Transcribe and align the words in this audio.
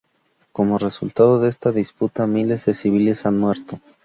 Como 0.51 0.79
resultado 0.79 1.39
de 1.39 1.47
esta 1.47 1.71
disputa, 1.71 2.25
miles 2.25 2.65
de 2.65 2.73
civiles 2.73 3.27
han 3.27 3.37
muerto. 3.37 3.79